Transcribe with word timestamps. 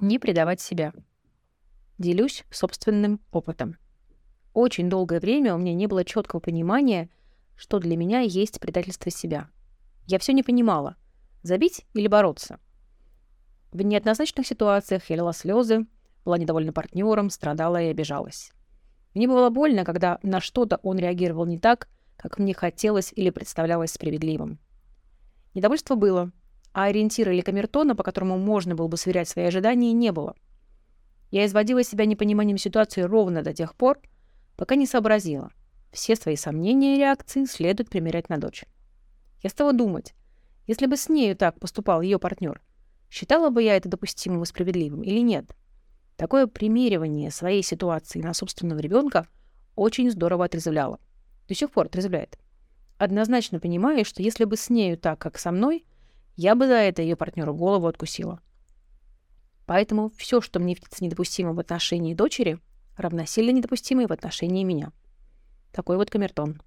Не 0.00 0.18
предавать 0.18 0.62
себя. 0.62 0.94
Делюсь 1.98 2.44
собственным 2.50 3.20
опытом. 3.32 3.76
Очень 4.54 4.88
долгое 4.88 5.20
время 5.20 5.54
у 5.54 5.58
меня 5.58 5.74
не 5.74 5.86
было 5.86 6.06
четкого 6.06 6.40
понимания, 6.40 7.10
что 7.54 7.78
для 7.78 7.98
меня 7.98 8.20
есть 8.20 8.60
предательство 8.60 9.10
себя. 9.10 9.50
Я 10.06 10.18
все 10.18 10.32
не 10.32 10.42
понимала, 10.42 10.96
забить 11.42 11.84
или 11.92 12.08
бороться. 12.08 12.58
В 13.72 13.82
неоднозначных 13.82 14.46
ситуациях 14.46 15.10
я 15.10 15.16
лила 15.16 15.34
слезы, 15.34 15.86
была 16.24 16.38
недовольна 16.38 16.72
партнером, 16.72 17.28
страдала 17.28 17.82
и 17.82 17.88
обижалась. 17.88 18.52
Мне 19.12 19.28
было 19.28 19.50
больно, 19.50 19.84
когда 19.84 20.18
на 20.22 20.40
что-то 20.40 20.78
он 20.82 20.98
реагировал 20.98 21.44
не 21.44 21.58
так, 21.58 21.88
как 22.16 22.38
мне 22.38 22.54
хотелось 22.54 23.12
или 23.14 23.28
представлялось 23.28 23.92
справедливым. 23.92 24.58
Недовольство 25.52 25.94
было, 25.94 26.32
а 26.72 26.84
ориентира 26.84 27.32
или 27.32 27.40
камертона, 27.40 27.96
по 27.96 28.02
которому 28.02 28.38
можно 28.38 28.74
было 28.74 28.88
бы 28.88 28.96
сверять 28.96 29.28
свои 29.28 29.46
ожидания, 29.46 29.92
не 29.92 30.12
было. 30.12 30.34
Я 31.30 31.46
изводила 31.46 31.82
себя 31.82 32.06
непониманием 32.06 32.58
ситуации 32.58 33.02
ровно 33.02 33.42
до 33.42 33.52
тех 33.52 33.74
пор, 33.74 34.00
пока 34.56 34.74
не 34.74 34.86
сообразила. 34.86 35.50
Все 35.92 36.16
свои 36.16 36.36
сомнения 36.36 36.96
и 36.96 36.98
реакции 36.98 37.44
следует 37.44 37.90
примерять 37.90 38.28
на 38.28 38.38
дочь. 38.38 38.64
Я 39.42 39.50
стала 39.50 39.72
думать, 39.72 40.14
если 40.66 40.86
бы 40.86 40.96
с 40.96 41.08
нею 41.08 41.36
так 41.36 41.58
поступал 41.58 42.00
ее 42.00 42.18
партнер, 42.18 42.60
считала 43.08 43.50
бы 43.50 43.62
я 43.62 43.76
это 43.76 43.88
допустимым 43.88 44.42
и 44.42 44.46
справедливым 44.46 45.02
или 45.02 45.20
нет? 45.20 45.46
Такое 46.16 46.46
примеривание 46.46 47.30
своей 47.30 47.62
ситуации 47.62 48.20
на 48.20 48.34
собственного 48.34 48.78
ребенка 48.78 49.26
очень 49.74 50.10
здорово 50.10 50.44
отрезвляло. 50.44 51.00
До 51.48 51.54
сих 51.54 51.70
пор 51.70 51.86
отрезвляет. 51.86 52.38
Однозначно 52.98 53.58
понимаю, 53.58 54.04
что 54.04 54.22
если 54.22 54.44
бы 54.44 54.56
с 54.56 54.68
нею 54.68 54.98
так, 54.98 55.18
как 55.18 55.38
со 55.38 55.50
мной, 55.50 55.86
я 56.40 56.54
бы 56.54 56.66
за 56.66 56.76
это 56.76 57.02
ее 57.02 57.16
партнеру 57.16 57.54
голову 57.54 57.86
откусила. 57.86 58.40
Поэтому 59.66 60.10
все, 60.16 60.40
что 60.40 60.58
мне 60.58 60.74
видится 60.74 61.04
недопустимым 61.04 61.54
в 61.54 61.60
отношении 61.60 62.14
дочери, 62.14 62.58
равносильно 62.96 63.50
недопустимой 63.50 64.06
в 64.06 64.12
отношении 64.12 64.64
меня. 64.64 64.90
Такой 65.70 65.98
вот 65.98 66.08
камертон. 66.08 66.62